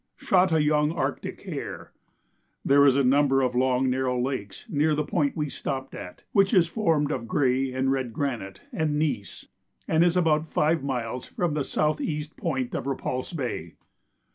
[0.17, 1.91] Shot a young Arctic hare.
[2.65, 6.55] There is a number of long narrow lakes near the point we stopped at, which
[6.55, 9.45] is formed of grey and red granite and gneiss,
[9.87, 12.25] and is about five miles from the S.E.
[12.35, 13.75] point of Repulse Bay.